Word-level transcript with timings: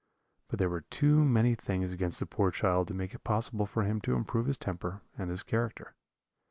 But 0.47 0.57
there 0.57 0.67
were 0.71 0.81
too 0.81 1.23
many 1.23 1.53
things 1.53 1.93
against 1.93 2.19
the 2.19 2.25
poor 2.25 2.49
child 2.49 2.87
to 2.87 2.93
make 2.95 3.13
it 3.13 3.23
possible 3.23 3.67
for 3.67 3.83
him 3.83 4.01
to 4.01 4.15
improve 4.15 4.47
his 4.47 4.57
temper 4.57 5.01
and 5.15 5.29
his 5.29 5.43
character. 5.43 5.93